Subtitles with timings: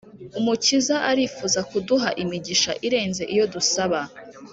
[0.39, 3.99] Umukiza arifuza kuduha imigisha irenze iyo dusaba;